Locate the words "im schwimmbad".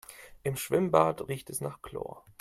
0.41-1.29